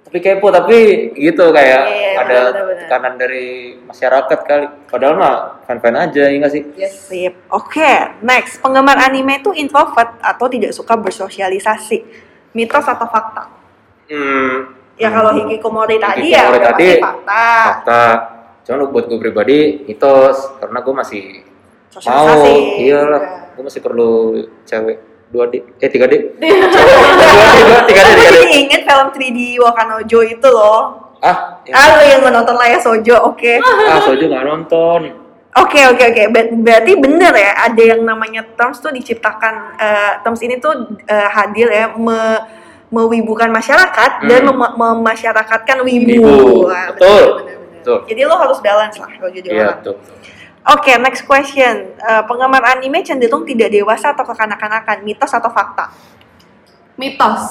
[0.03, 0.79] tapi kepo tapi
[1.13, 2.39] gitu kayak Iya, ada
[2.81, 7.35] tekanan dari masyarakat kali padahal mah fan-fan aja ya nggak sih yes Sip.
[7.49, 7.85] Oke,
[8.21, 8.59] next.
[8.59, 11.99] Penggemar anime itu introvert atau tidak suka bersosialisasi.
[12.51, 13.45] Mitos atau fakta?
[14.09, 14.57] hmm,
[14.97, 17.45] Ya kalau hikikomori tadi Hikikomori ya tadi, pasti fakta.
[17.69, 18.05] fakta
[18.65, 21.25] cuman buat gue pribadi mitos karena gue masih
[22.03, 22.45] mau
[22.77, 24.13] iyalah gue masih perlu
[24.65, 24.97] cewek
[25.29, 26.15] dua d eh tiga d
[27.69, 30.81] dua tiga d tiga d inget film 3D Wakanojo itu loh.
[31.19, 31.75] ah ya.
[31.75, 33.59] Ah, lu yang menonton layar sojo, oke.
[33.61, 35.03] ah sojo nggak nonton
[35.59, 40.39] Oke oke oke, Ber- berarti bener ya ada yang namanya terms tuh diciptakan eh, terms
[40.39, 40.71] ini tuh
[41.03, 42.39] eh, hadir ya me,
[42.89, 44.55] mewibukan masyarakat dan Hmm.
[44.55, 46.15] mem- memasyarakatkan wibu.
[46.15, 47.75] Wibu, Wah, betul, bener, bener, bener.
[47.75, 47.99] betul.
[48.07, 49.79] Jadi lo harus balance lah kalau jadi orang.
[49.83, 49.97] tuh
[50.69, 51.97] Oke, next question.
[51.97, 55.89] Eh, penggemar anime cenderung tidak dewasa atau kekanak-kanakan, mitos atau fakta?
[56.99, 57.43] mitos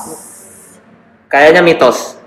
[1.31, 2.19] kayaknya mitos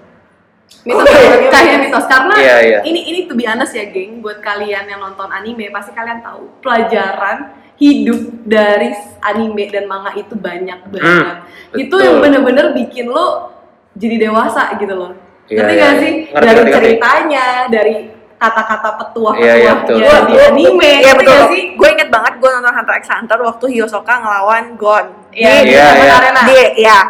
[0.83, 1.53] mitos Oh, iya.
[1.53, 2.79] kayaknya mitos karena Iya, iya.
[2.81, 6.49] ini ini to be honest ya geng buat kalian yang nonton anime pasti kalian tahu
[6.65, 11.37] pelajaran hidup dari anime dan manga itu banyak banget
[11.77, 12.01] itu betul.
[12.01, 13.53] yang bener-bener bikin lo
[13.93, 15.13] jadi dewasa gitu loh
[15.45, 15.83] Iya, ngerti iya.
[15.85, 16.89] gak sih Ngerti, dari ngerti, ngerti.
[16.89, 17.95] ceritanya dari
[18.41, 18.89] kata-kata
[19.37, 20.57] Iya, iya, petuah-petuahnya betul.
[20.57, 21.41] di anime Iya betul.
[21.53, 25.07] sih Gue inget banget gue nonton Hunter x Hunter waktu Hyosoka ngelawan Gon.
[25.31, 26.15] Iya, Iya, Taman iya.
[26.17, 27.01] arena Dia, ya.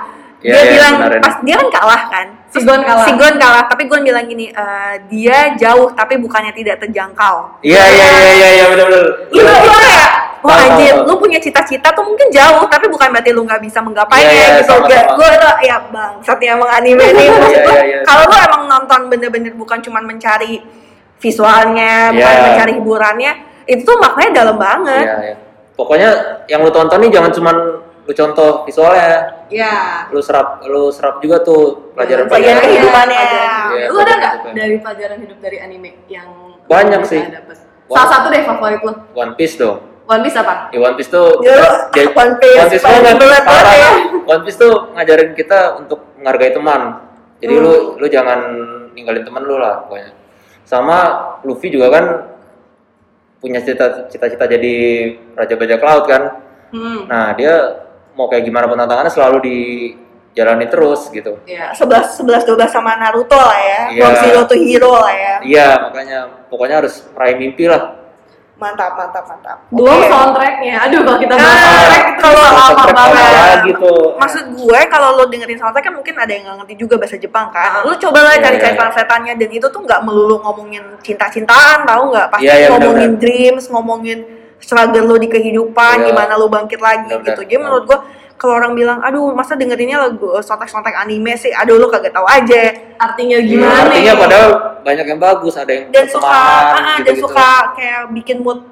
[0.40, 2.26] Iya, dia iya, bilang benar, pas dia kan kalah kan.
[2.48, 3.04] Si Gon kalah.
[3.04, 7.60] Si Gon kalah, tapi Gon bilang gini, "Eh, dia jauh tapi bukannya tidak terjangkau.
[7.60, 11.92] iya iya iya iya iya benar benar Itu itu kayak Wah anjir, lu punya cita-cita
[11.92, 14.72] tuh mungkin jauh, tapi bukan berarti lu nggak bisa menggapainya Iya, iya, gitu.
[14.72, 15.12] sama-sama.
[15.12, 17.98] Gue tuh ya bang, saat emang anime nih, maksud Iya, gua, iya, iya.
[18.08, 20.64] kalau lu emang nonton bener-bener bukan cuma mencari
[21.20, 22.42] visualnya, bukan Iya.
[22.48, 23.32] mencari hiburannya,
[23.64, 25.04] itu tuh maknanya dalam banget.
[25.04, 25.36] iya iya
[25.72, 26.10] pokoknya
[26.44, 27.56] yang lu tonton nih jangan cuman
[28.00, 33.22] lu contoh visualnya ya lu serap lu serap juga tuh pelajaran Pelajaran pelajaran kehidupannya.
[33.72, 36.28] Iya, lu ada nggak dari pelajaran hidup dari anime yang
[36.66, 37.22] Banyak lu sih.
[37.22, 37.56] dapet?
[37.86, 41.40] salah satu deh favorit lo One Piece dong One Piece apa di One Piece tuh
[41.40, 41.56] Ya,
[42.14, 43.62] One Piece, One Piece paling banget berat parah.
[43.64, 43.90] banget ya.
[44.26, 46.80] One Piece tuh ngajarin kita untuk menghargai teman
[47.38, 47.64] Jadi Hmm.
[47.64, 48.38] lu lu jangan
[48.92, 50.12] ninggalin temen lu lah pokoknya.
[50.70, 50.98] Sama
[51.42, 52.04] Luffy juga kan
[53.42, 54.74] punya cita- cita-cita jadi
[55.34, 56.22] raja bajak laut kan.
[56.70, 57.10] Hmm.
[57.10, 57.82] Nah, dia
[58.14, 61.42] mau kayak gimana pun tantangannya selalu dijalani terus gitu.
[61.42, 61.74] Iya.
[61.74, 63.80] 11 11 12 sama Naruto lah ya.
[63.90, 64.02] Iya.
[64.06, 65.34] From zero to hero lah ya.
[65.42, 67.98] Iya, makanya pokoknya harus meraih mimpi lah.
[68.60, 69.56] Mantap, mantap, mantap.
[69.70, 70.06] Belum Oke.
[70.06, 70.74] soundtracknya.
[70.84, 73.24] Aduh, kalau kita bahas Ah, soundtrack itu kalau lama banget.
[73.24, 74.04] apa lagi tuh?
[74.14, 77.48] Maksud gue kalau lo dengerin soundtrack kan mungkin ada yang nggak ngerti juga bahasa Jepang
[77.48, 77.70] kan.
[77.72, 77.82] Ah.
[77.82, 78.80] Lo coba lah Iya, cari-cari iya, iya.
[78.84, 82.26] translatannya dan itu tuh nggak melulu ngomongin cinta-cintaan, tahu nggak?
[82.28, 83.22] Pasti Iya, iya, ngomongin benar-benar.
[83.24, 84.18] dreams, ngomongin
[84.60, 86.06] struggle lo di kehidupan, Iya.
[86.12, 87.26] gimana lo bangkit lagi Benar-benar.
[87.32, 87.40] gitu.
[87.42, 87.98] Jadi menurut gue
[88.40, 92.72] kalau orang bilang, aduh masa dengerinnya lagu soundtrack-soundtrack anime sih, aduh lo kagak tahu aja.
[92.96, 93.76] Artinya Iya, gimana?
[93.84, 94.20] artinya nih?
[94.24, 94.50] padahal
[94.80, 98.64] banyak yang bagus, ada yang Dan suka, ah, ah, dan suka kayak bikin mood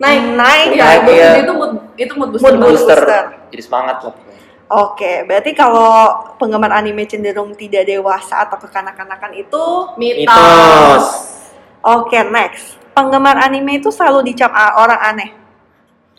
[0.00, 0.82] naik naik Iya.
[0.82, 1.28] Naik, iya.
[1.28, 2.48] setuju itu mood itu mood booster.
[2.48, 2.98] Mood booster.
[2.98, 3.24] booster.
[3.52, 4.14] Jadi semangat lah.
[4.72, 5.92] Oke, berarti kalau
[6.40, 9.64] penggemar anime cenderung tidak dewasa atau kekanak-kanakan itu
[10.00, 10.24] Mitos.
[10.24, 11.06] Mitos.
[11.84, 12.80] Oke, next.
[12.96, 15.30] Penggemar anime itu selalu dicap a- orang aneh.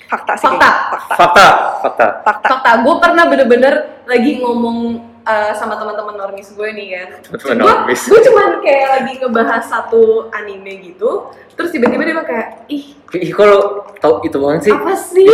[0.03, 0.45] Fakta sih.
[0.45, 0.69] Fakta.
[0.69, 0.91] kayaknya.
[0.93, 1.15] Fakta.
[1.17, 1.45] Fakta,
[1.81, 2.07] fakta.
[2.21, 2.47] Fakta.
[2.49, 3.73] Fakta, gue pernah bener-bener
[4.05, 4.77] lagi ngomong
[5.23, 7.09] uh, sama teman-teman normis gue nih kan.
[7.33, 8.01] Gue normis.
[8.05, 13.85] gue cuman kayak lagi ngebahas satu anime gitu, terus tiba-tiba dia kayak, ih Ih, kalau
[14.01, 14.73] tau itu banget sih.
[14.73, 15.29] apa sih?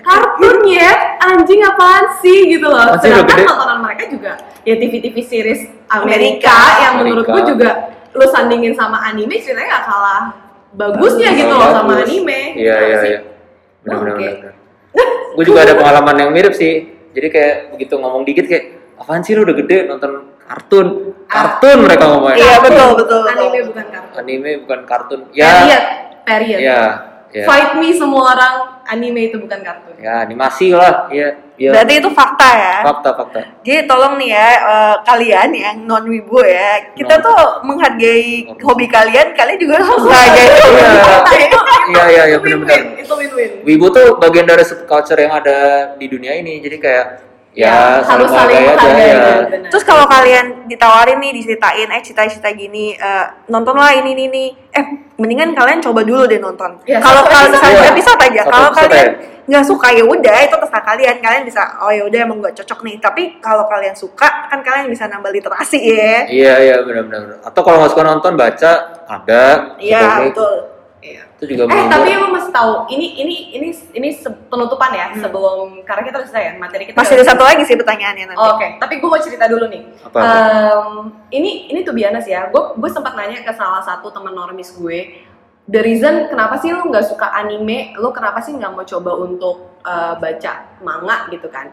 [0.00, 2.78] Kartun ya, anjing apaan sih gitu loh.
[2.78, 6.46] Apaan sih, udah Sedangkan tontonan mereka juga ya TV-TV series Amerika.
[6.46, 7.50] Amerika, yang menurut gue Amerika.
[7.50, 7.70] juga
[8.14, 10.22] lu sandingin sama anime ceritanya gak kalah
[10.72, 12.06] bagusnya Bagus, gitu loh sama bagus.
[12.06, 12.40] anime.
[12.54, 13.20] Iya, Gimana iya,
[13.86, 14.28] Benar, benar, Oke.
[14.42, 14.54] benar.
[15.38, 16.90] Gue juga ada pengalaman yang mirip sih.
[17.14, 20.86] Jadi kayak begitu ngomong dikit kayak, apaan sih lu udah gede nonton kartun?
[21.30, 22.36] Kartun mereka ngomongnya.
[22.42, 23.30] Iya, betul, betul, betul.
[23.30, 24.16] Anime bukan kartun.
[24.18, 25.20] Anime bukan kartun.
[25.30, 25.66] Period.
[25.70, 25.80] Ya,
[26.26, 26.58] Period.
[26.60, 26.80] ya,
[27.30, 27.44] ya.
[27.46, 28.54] Fight me semua orang,
[28.90, 29.94] anime itu bukan kartun.
[30.02, 31.06] Ya, animasi lah.
[31.08, 31.70] Iya, iya.
[31.72, 32.74] Berarti itu fakta ya.
[32.84, 33.40] Fakta, fakta.
[33.60, 37.24] Jadi tolong nih ya eh, kalian yang non wibu ya, kita Non.
[37.26, 38.56] tuh menghargai Non.
[38.62, 41.48] hobi kalian, kalian juga harus menghargai Iya.
[41.48, 41.60] kita.
[41.86, 42.80] Iya, iya, iya, Itu benar-benar.
[42.98, 43.50] Itu win-win.
[43.62, 45.58] Wibu tuh bagian dari subculture yang ada
[45.94, 46.58] di dunia ini.
[46.58, 47.06] Jadi kayak
[47.56, 49.16] Ya, ya, harus saling menghargai ya.
[49.48, 49.72] benar.
[49.72, 54.84] Terus kalau kalian ditawarin nih diceritain, eh cita-cita gini, eh, nontonlah ini ini nih, eh
[55.16, 56.76] mendingan kalian coba dulu deh nonton.
[56.84, 57.88] Ya, Kalau kalian satu ya.
[57.96, 59.08] episode aja, kalau kalian ya.
[59.48, 62.84] nggak suka ya udah itu terserah kalian, kalian bisa oh ya udah emang gak cocok
[62.84, 62.96] nih.
[63.00, 66.28] Tapi kalau kalian suka kan kalian bisa nambah literasi ya.
[66.28, 67.40] Iya, iya, benar-benar.
[67.40, 68.72] Atau kalau nggak suka nonton, baca,
[69.08, 69.72] ada.
[69.80, 70.75] Iya betul.
[71.36, 74.08] Itu juga Eh tapi lu masih tahu ini ini ini ini
[74.48, 76.96] penutupan ya sebelum karena kita selesai ya materi kita.
[76.96, 77.04] Hmm.
[77.04, 78.40] Masih ada satu lagi sih pertanyaannya nanti.
[78.40, 79.82] Oh, Oke, tapi gue mau cerita dulu nih.
[80.08, 80.18] Apa?
[80.24, 80.88] Em,
[81.36, 82.48] ini ini tuh biasa ya.
[82.48, 85.28] Gue gue sempat nanya ke salah satu teman normis gue.
[85.66, 87.92] The reason kenapa sih lu nggak suka anime?
[88.00, 91.68] Lu kenapa sih nggak mau coba untuk eh, baca manga gitu kan?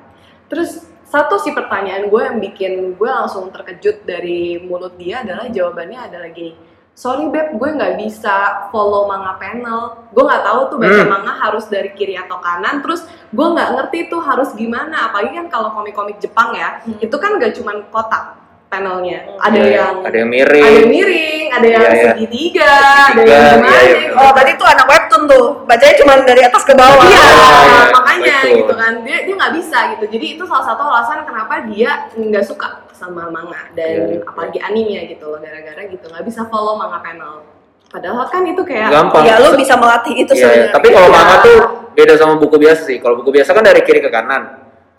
[0.52, 6.00] Terus satu sih pertanyaan gue yang bikin gue langsung terkejut dari mulut dia adalah jawabannya
[6.10, 6.73] adalah gini.
[6.94, 10.06] Sorry beb, gue nggak bisa follow manga panel.
[10.14, 11.10] Gue nggak tahu tuh baca Hmm.
[11.10, 12.86] manga harus dari kiri atau kanan.
[12.86, 13.02] Terus
[13.34, 15.10] gue nggak ngerti tuh harus gimana.
[15.10, 17.02] Apalagi kan kalau komik-komik Jepang ya, Hmm.
[17.02, 18.38] itu kan gak cuman kotak
[18.70, 19.26] panelnya.
[19.26, 19.42] Hmm.
[19.42, 20.62] Ada Iya, yang ada yang miring.
[20.62, 22.06] ada yang miring, ada yang Iya, iya.
[22.14, 22.74] segitiga,
[23.10, 23.74] ada yang iya, gimana.
[23.74, 24.14] iya, gitu.
[24.14, 27.06] Oh berarti itu anak webtoon tuh, bacanya cuma dari atas ke bawah.
[27.06, 28.58] Iya, iya, makanya betul.
[28.62, 30.06] gitu kan dia dia nggak bisa gitu.
[30.14, 34.20] Jadi itu salah satu alasan kenapa dia nggak suka sama manga dan Iya, iya.
[34.24, 37.42] apalagi anime gitu loh gara-gara gitu nggak bisa follow manga panel.
[37.90, 39.22] Padahal kan itu kayak Gampang.
[39.22, 40.70] Ya lu bisa melatih itu Iya, sebenarnya.
[40.72, 41.14] tapi kalau Iya.
[41.14, 41.58] manga tuh
[41.94, 42.98] beda sama buku biasa sih.
[42.98, 44.44] Kalau buku biasa kan dari kiri ke kanan.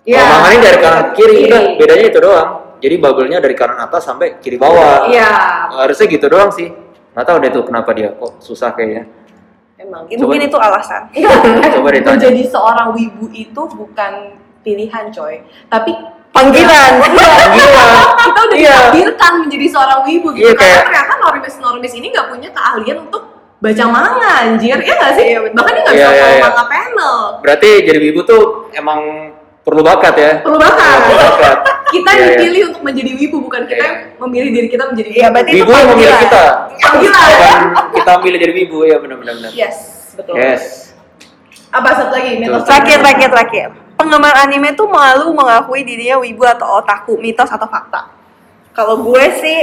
[0.04, 0.18] Iya.
[0.20, 1.46] Kalau manga ini dari kanan ke kiri, Kiri.
[1.48, 2.50] udah bedanya itu doang.
[2.78, 5.08] Jadi bubble-nya dari kanan atas sampai kiri bawah.
[5.08, 5.30] Iya,
[5.72, 6.68] Harusnya gitu doang sih.
[7.14, 9.06] Nggak tahu deh tuh kenapa dia kok susah kayaknya.
[9.76, 10.06] emang.
[10.08, 11.10] Mungkin itu alasan.
[11.10, 11.38] Enggak,
[11.74, 12.14] Coba ditanya.
[12.16, 14.12] menjadi seorang wibu itu bukan
[14.60, 15.92] pilihan coy, tapi
[16.34, 16.92] Panggilan.
[16.98, 17.86] Gila.
[18.24, 18.74] kita udah Iya.
[18.74, 22.98] ditakdirkan menjadi seorang wibu gitu Iya, karena kayak- ternyata normis normis ini nggak punya keahlian
[23.00, 23.22] untuk
[23.56, 25.56] baca manga anjir ya nggak sih Iya, betul.
[25.56, 26.42] bahkan dia nggak Iya, bisa iya, iya.
[26.42, 28.42] manga panel Berarti jadi wibu tuh
[28.72, 29.00] emang
[29.62, 30.32] perlu bakat ya.
[30.38, 31.56] perlu banget Perlu bakat.
[31.94, 32.28] kita Iya, iya.
[32.34, 33.86] dipilih untuk menjadi wibu bukan kita Iya.
[33.86, 36.24] yang memilih diri kita menjadi wibu Iya, berarti Wibu yang memilih panggilan.
[36.26, 36.44] kita.
[36.82, 37.58] panggilan
[37.96, 39.34] kita memilih jadi wibu ya benar-benar.
[39.38, 39.50] benar.
[39.52, 39.76] yes
[40.12, 40.62] betul Yes.
[41.70, 43.68] apa satu lagi mitos Terakhir, terakhir, terakhir.
[43.94, 48.10] Penggemar anime tuh malu mengakui dirinya wibu atau otaku, mitos atau fakta?
[48.74, 49.58] Kalau gue sih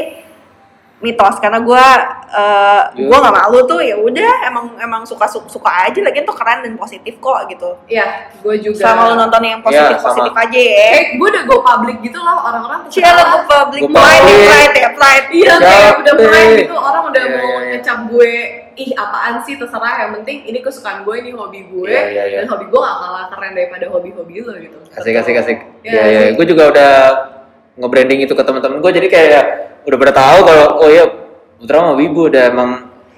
[1.01, 1.85] mitos karena gue
[2.31, 3.03] eh Iya.
[3.03, 6.61] gue nggak malu tuh ya udah emang emang suka su- suka aja lagi tuh keren
[6.61, 10.09] dan positif kok gitu Iya, gue juga sama lu nonton yang positif Iya, sama.
[10.11, 13.25] positif aja ya eh gue udah go public gitu loh orang-orang salah.
[13.27, 14.39] lo public Go pride public.
[14.47, 16.49] pride ya pride Iya kayak udah deh.
[16.59, 17.69] gitu orang udah Iya, mau iya, iya.
[17.73, 18.31] ngecap gue
[18.73, 22.37] ih apaan sih terserah yang penting ini kesukaan gue ini hobi gue Iya, iya, iya.
[22.39, 24.77] dan hobi gue gak kalah keren daripada hobi-hobi lo gitu.
[24.91, 25.57] Asik asik asik.
[25.81, 26.19] Iya, Iya iya.
[26.21, 26.29] sih.
[26.33, 26.91] Gue juga udah
[27.73, 29.41] nge-branding itu ke teman-teman gue jadi kayak ya,
[29.87, 31.05] udah pada tahu kalau oh iya
[31.61, 32.71] Putra sama Wibu udah emang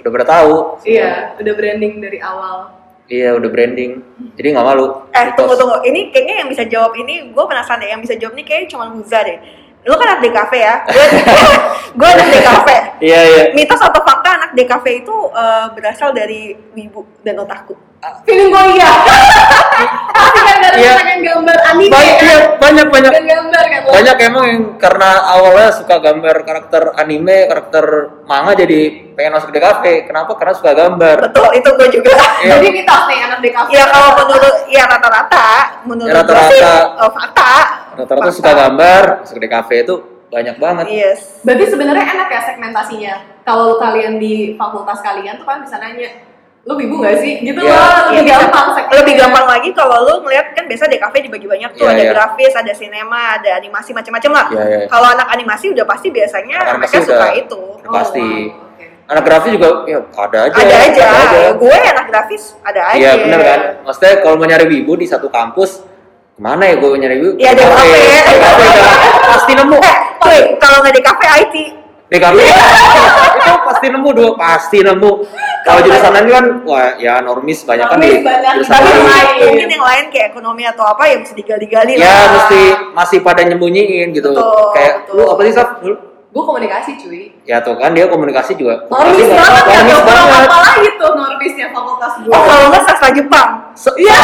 [0.04, 0.54] udah pada tahu.
[0.84, 2.76] Iya, udah branding dari awal.
[3.08, 4.04] iya udah branding.
[4.36, 5.08] Jadi nggak malu.
[5.16, 8.36] Eh tunggu tunggu, ini kayaknya yang bisa jawab ini, gue penasaran deh, yang bisa jawab
[8.36, 9.40] ini kayaknya cuma Huza deh.
[9.88, 11.06] Lu kan anak DKV ya, gue
[12.00, 12.68] gue anak DKV.
[13.00, 13.44] iya iya.
[13.56, 14.23] Mitos atau fakta
[14.54, 17.74] DKV itu eh, berasal dari wibu dan otaku.
[18.24, 18.92] Feeling gue iya.
[20.14, 20.94] Pasti kan gara Iya.
[20.98, 22.26] pengen gambar anime banyak kan?
[22.26, 23.90] iya, banyak banyak Dan gambar kan lo?
[23.94, 27.86] banyak emang yang karena awalnya suka gambar karakter anime karakter
[28.24, 28.80] manga jadi
[29.14, 32.12] pengen masuk kafe kenapa karena suka gambar Betul, itu gue juga.
[32.44, 32.60] Iya.
[32.60, 33.68] Jadi mitos nih anak DKV.
[33.72, 35.48] Ya kalau menurut ya rata-rata,
[35.84, 37.00] menurut Ya, gue sih rata-rata.
[37.00, 37.52] eh, fakta.
[37.96, 38.36] rata-rata Fakta.
[38.36, 39.96] suka gambar masuk di kafe itu
[40.28, 41.40] banyak banget Yes.
[41.40, 43.16] Berarti sebenarnya enak ya segmentasinya.
[43.44, 46.10] Kalau kalian di fakultas kalian tuh kan bisa nanya,
[46.64, 47.34] lu ibu nggak sih?
[47.42, 47.76] Gitu Iya.
[47.76, 48.34] loh, lebih bisa.
[48.40, 48.98] gampang segmentasinya.
[48.98, 52.12] Lebih gampang lagi kalau lu ngeliat kan biasa DKV dibagi banyak tuh, Iya, ada iya.
[52.12, 54.46] grafis, ada sinema, ada animasi macam-macam lah.
[54.50, 54.80] Iya, iya.
[54.88, 57.62] Kalau anak animasi udah pasti biasanya Anak mereka suka udah- itu.
[57.78, 61.04] udah pasti wow, anak grafis juga ya ada aja Ada aja.
[61.04, 61.42] ada aja.
[61.54, 62.98] Gue anak grafis ada aja.
[62.98, 65.84] iya bener kan maksudnya kalau mau nyari wibu di satu kampus
[66.34, 68.00] ke mana ya gue nyari wibu Iya, di kafe.
[68.24, 68.66] Di kafe
[69.30, 71.56] pasti nemu Eh, cuy, kalau nggak di kafe IT.
[72.14, 75.12] Di kafe itu pasti nemu dua pasti nemu
[75.66, 78.68] kalau jurusan lain kan wah ya normis banyak kan di banyak.
[78.70, 79.50] Tapi lain.
[79.50, 82.30] mungkin, yang lain kayak ekonomi atau apa yang mesti digali-gali ya lah.
[82.38, 82.62] mesti
[82.94, 85.16] masih pada nyembunyiin gitu Betul, kayak betul.
[85.18, 85.70] lu apa sih Saf?
[86.34, 87.30] Gue komunikasi cuy.
[87.44, 91.68] ya tuh kan dia komunikasi juga Normis banget ya, normis banget apa lagi tuh normisnya
[91.70, 92.28] fakultas gue.
[92.28, 93.50] Oh, kalau nggak sastra Jepang.
[93.96, 94.18] Iya,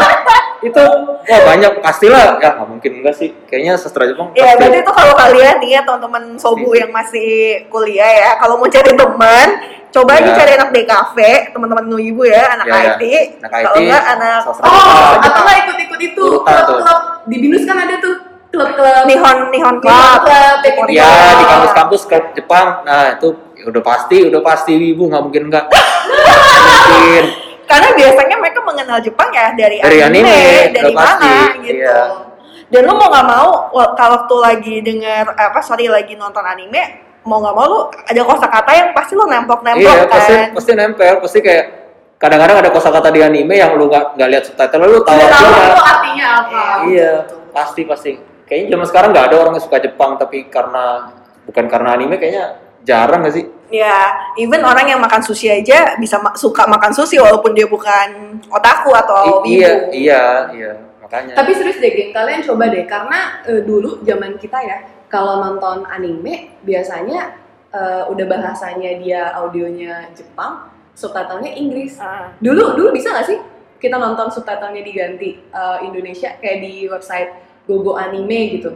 [0.66, 0.84] itu
[1.22, 4.56] wah banyak pastilah ya nggak mungkin enggak sih kayaknya sastra Jepang Ya, pasti.
[4.58, 7.28] berarti itu kalau kalian nih ya teman-teman sobu yang masih
[7.68, 9.48] kuliah ya, kalau mau cari teman,
[9.90, 10.34] coba aja Ya.
[10.34, 11.16] cari anak DKV,
[11.52, 12.80] teman-teman ibu ya, anak Ya, ya.
[12.90, 13.02] IT.
[13.38, 15.20] Anak Kalau IT, enggak anak sastra Oh, Jepang.
[15.22, 18.14] atau nggak ikut-ikut itu klub-klub di binus kan ada tuh
[18.54, 19.90] klub-klub Nihon Nihon Club.
[19.90, 20.92] Nihon Club, kayak gitu.
[20.94, 25.42] ya di kampus-kampus ke Jepang nah itu ya udah pasti udah pasti wibu nggak mungkin
[25.48, 27.24] enggak Nggak mungkin
[27.64, 30.36] Karena biasanya mereka mengenal Jepang ya dari, Dari anime,
[30.70, 31.74] dari udah pasti, mana gitu.
[31.74, 31.98] iya.
[32.66, 33.48] Dan lu mau nggak mau
[33.94, 36.82] kalau waktu lagi denger apa sorry lagi nonton anime,
[37.24, 40.12] mau nggak mau lu ada kosakata yang pasti lu nempel-nempel iya kan.
[40.12, 41.64] pasti pasti nempel pasti kayak
[42.14, 45.80] kadang-kadang ada kosakata di anime yang lu nggak nggak lihat subtitle lu tahu Udah tahu
[45.80, 46.60] artinya apa.
[46.84, 47.12] iya
[47.48, 48.10] pasti pasti
[48.44, 51.10] kayaknya zaman sekarang nggak ada orang yang suka Jepang tapi karena
[51.44, 52.44] bukan karena anime kayaknya
[52.82, 57.18] jarang nggak sih Ya, even orang yang makan sushi aja bisa ma- suka makan sushi
[57.18, 59.90] walaupun dia bukan otaku atau I- iya wibu.
[59.90, 60.22] iya
[60.54, 64.78] iya makanya Tapi serius deh, geng, kalian coba deh karena eh, dulu zaman kita ya,
[65.10, 67.34] kalau nonton anime biasanya
[67.74, 71.98] eh, udah bahasanya dia audionya Jepang, subtitlenya Inggris.
[71.98, 72.30] Ah.
[72.38, 73.38] Dulu dulu bisa nggak sih
[73.80, 78.72] kita nonton subtitlenya diganti eh, Indonesia kayak di website Gogo Anime gitu?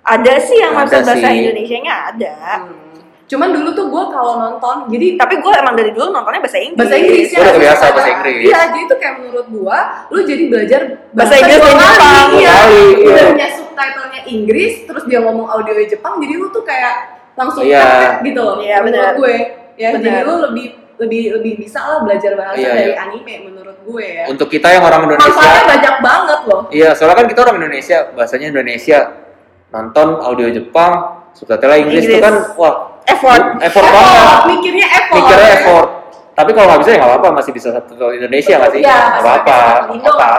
[0.00, 1.38] Ada sih yang Ada maksud bahasa sih.
[1.40, 2.34] Indonesia-nya ada.
[2.64, 2.88] Hmm.
[3.24, 6.78] Cuman dulu tuh gue kalau nonton, jadi Tapi gue emang dari dulu nontonnya bahasa Inggris.
[6.82, 7.38] bahasa Inggris ya.
[7.38, 7.94] Udah Subtitle.
[7.94, 8.42] bahasa Inggris.
[8.42, 10.80] Iya, jadi tuh kayak menurut gua, lu jadi belajar
[11.12, 12.28] Bahasa Inggris dan kali, Jepang.
[12.34, 13.06] Iya, kali, iya.
[13.06, 16.94] udah punya subtitlenya Inggris, terus dia ngomong audio Jepang, jadi lu tuh kayak
[17.38, 17.78] langsung Iya.
[17.78, 18.56] praktek gitu loh.
[18.58, 19.14] Iya, menurut benar.
[19.14, 19.36] gue.
[19.78, 20.02] Ya, Benar.
[20.02, 20.66] jadi lu lebih
[21.00, 23.00] lebih lebih bisa lah belajar bahasa Iya, dari iya.
[23.00, 24.24] anime menurut gue ya.
[24.28, 26.60] untuk kita yang orang Manfaatnya Indonesia banyak banget loh.
[26.70, 28.98] iya soalnya kan kita orang Indonesia bahasanya Indonesia
[29.70, 30.92] nonton audio Jepang
[31.32, 32.20] subtitle Inggris itu Inggris.
[32.20, 33.42] kan wah Effort.
[33.60, 35.16] effort banget mikirnya effort.
[35.16, 35.88] mikirnya effort
[36.30, 39.20] tapi kalau nggak bisa ya nggak apa-apa masih bisa subtitle Indonesia nggak sih Iya, nggak
[39.20, 39.56] apa-apa
[39.98, 40.30] apa.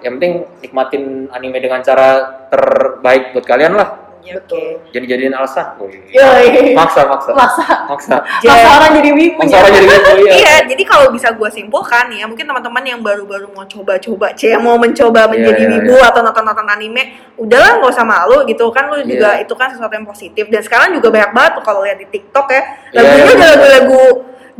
[0.00, 2.08] yang penting nikmatin anime dengan cara
[2.48, 3.88] terbaik buat kalian lah
[4.20, 4.76] Ya, Oke.
[4.92, 5.80] jadi jadiin alasan.
[5.80, 6.76] Yoi.
[6.76, 10.82] maksa maksa Masa maksa masa orang jadi wibu maksa orang jadi gitu Iya, iya jadi
[10.84, 15.28] kalau bisa gue simpulkan ya, mungkin teman-teman yang baru-baru mau coba-coba, c mau mencoba Iya,
[15.32, 19.48] menjadi iya, wibu atau nonton-nonton anime, udahlah nggak usah malu gitu kan, lu juga Iya.
[19.48, 20.44] itu kan sesuatu yang positif.
[20.52, 23.32] Dan sekarang juga banyak banget tuh kalau lihat di TikTok ya, Iya, lagunya iya.
[23.36, 24.04] udah lagu-lagu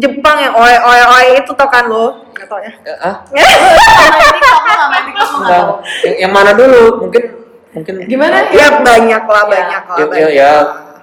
[0.00, 2.24] Jepang yang oe oe oe itu tau kan lo?
[2.32, 2.72] Gak tau ya?
[2.88, 3.20] Eh, ah
[6.24, 7.39] yang mana dulu mungkin
[7.70, 8.50] mungkin Gimana?
[8.50, 9.48] ya banyak lah, Iya.
[9.48, 9.96] banyak lah.
[9.96, 10.28] ya, banyak.
[10.28, 10.52] ya, ya,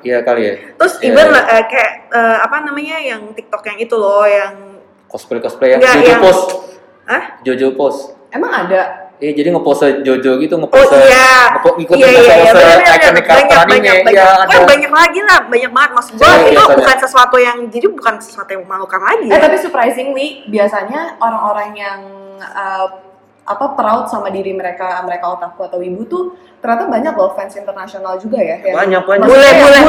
[0.04, 1.34] ya kali ya Terus Iya, even iya.
[1.34, 4.54] lah, eh, kayak eh, apa namanya yang TikTok yang itu loh, yang
[5.06, 6.44] cosplay cosplay ya Nggak, Jojo yang- post
[7.06, 7.24] Hah?
[7.42, 9.08] Jojo post Emang ada?
[9.18, 13.26] Iya, jadi nge-pose Jojo gitu, Oh nge-pose iya, ngepo- ngikutin iya, iya, iya, bener, ikonik
[13.26, 13.74] karakter banyak, anime.
[13.74, 14.68] banyak, banyak, Iya, Wah, ada.
[14.68, 16.78] banyak lagi lah, banyak banget maksud gue Cewek itu biasanya.
[16.78, 19.42] bukan sesuatu yang jadi bukan sesuatu yang memalukan lagi Eh ya.
[19.42, 22.00] tapi surprisingly biasanya orang-orang yang
[22.38, 22.86] uh,
[23.48, 26.24] apa proud sama diri mereka mereka otaku atau ibu tuh
[26.58, 29.24] ternyata banyak loh fans internasional juga ya yang Banyak, banyak.
[29.24, 29.80] maksudnya Bule,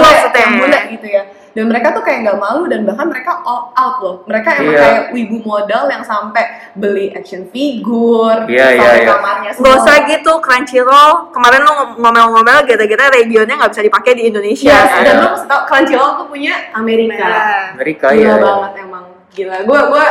[0.54, 4.16] bule gitu ya dan mereka tuh kayak nggak malu dan bahkan mereka all out loh
[4.24, 4.78] mereka emang Iya.
[4.78, 9.08] kayak wibu modal yang sampai beli action figure iya, sampai iya.
[9.08, 11.12] kamarnya Gak usah gitu, Crunchyroll.
[11.28, 14.70] Kemarin lo ngom- ngomel-ngomel gara-gara regionnya nggak bisa dipakai di Indonesia.
[14.70, 15.02] Yes, Iya.
[15.02, 18.36] dan lo mesti tau Crunchyroll tuh punya Amerika Nah, Amerika gila ya.
[18.38, 20.06] banget emang gila gue gue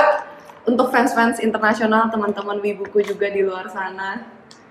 [0.67, 4.27] untuk fans-fans internasional teman-teman wibuku juga di luar sana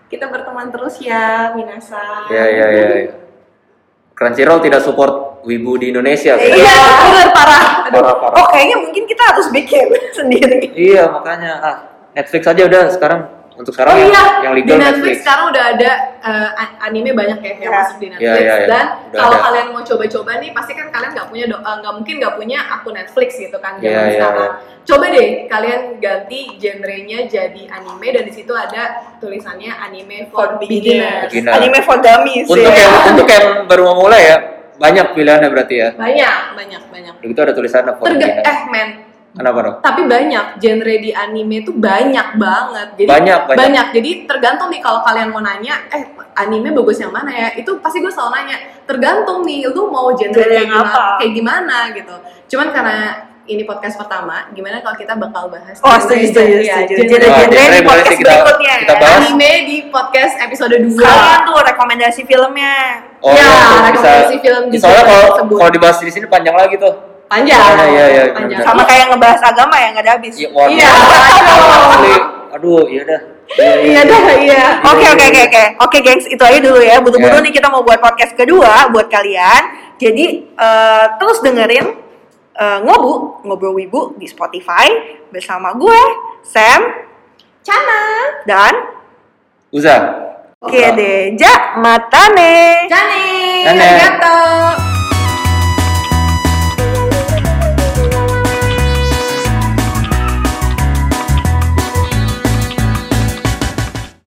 [0.07, 2.87] kita berteman terus ya Minasa Iya iya iya.
[3.09, 3.13] iya.
[4.17, 6.41] Crunchyroll tidak support wibu di Indonesia.
[6.41, 6.47] kan?
[6.49, 6.57] Iya,
[7.05, 7.65] bener parah.
[7.85, 8.01] Aduh.
[8.01, 8.37] Parah, parah.
[8.41, 9.87] Oh, kayaknya mungkin kita harus bikin
[10.19, 10.73] sendiri.
[10.73, 11.77] Iya makanya ah
[12.17, 13.21] Netflix aja udah sekarang
[13.57, 15.91] untuk Oh sekarang yang, iya, yang di legal Netflix, sekarang udah ada
[16.21, 16.51] uh,
[16.83, 17.71] anime banyak ya yang Iya.
[17.73, 18.29] masuk di Netflix.
[18.29, 18.67] Iya, iya, iya.
[18.69, 19.45] Dan Udah kalau ada.
[19.49, 22.95] kalian mau coba-coba nih, pasti kan kalian nggak punya uh, nggak mungkin nggak punya akun
[22.95, 24.51] Netflix gitu kan Iya, zaman iya, sekarang.
[24.87, 28.83] Coba deh kalian ganti genrenya jadi anime dan di situ ada
[29.19, 31.27] tulisannya anime for, beginners.
[31.27, 31.53] Beginner.
[31.57, 32.85] Anime for dummies Untuk ya.
[32.85, 34.39] yang untuk yang baru mau mulai ya
[34.77, 35.89] banyak pilihannya berarti ya.
[35.97, 37.15] Banyak, banyak, banyak.
[37.19, 38.45] Begitu ada tulisannya for Terga beginner.
[38.45, 38.89] eh men,
[39.37, 39.77] Kenapa dong?
[39.79, 43.87] tapi banyak genre di anime tuh banyak banget jadi Banyak, banyak.
[43.93, 48.01] jadi tergantung nih kalau kalian mau nanya eh anime bagus yang mana ya itu pasti
[48.01, 51.05] gue selalu nanya tergantung nih lu mau genre Genre kayak yang gimana apa?
[51.19, 52.15] kayak gimana gitu
[52.47, 52.99] cuman karena
[53.45, 56.95] ini podcast pertama gimana kalau kita bakal bahas Oh, genre- setuju, setuju, ya, setuju.
[56.97, 58.99] genre- Genre-genre Wah, di genre podcast kita- berikutnya kita ya.
[58.99, 59.17] bahas.
[59.23, 62.75] anime di podcast episode 2 Sekalian tuh rekomendasi filmnya.
[63.21, 66.77] Oh Ya, iya, tuh rekomendasi film juga Soalnya kalau kalau dibahas di sini panjang lagi
[66.77, 66.95] tuh.
[67.27, 68.61] Panjang Iya, iya, iya, panjang.
[68.63, 70.35] Sama kayak ngebahas agama ya nggak ada habis.
[70.35, 70.73] Iya, waduh.
[70.73, 70.91] Iya.
[72.57, 73.21] Aduh, iya dah.
[73.79, 77.45] iya dah iya Oke oke oke oke oke gengs itu aja dulu ya buru-buru Ya.
[77.47, 79.63] nih kita mau buat podcast kedua buat kalian
[80.03, 81.95] jadi eh, terus dengerin
[82.53, 84.91] eh, ngobu ngobrol wibu di Spotify
[85.31, 86.01] bersama gue
[86.43, 86.91] Sam
[87.63, 88.03] Cana
[88.51, 88.75] dan
[89.71, 89.95] Uza.
[90.59, 93.23] oke deh ja matane Jane
[93.63, 93.79] Jane.
[93.79, 94.39] arigato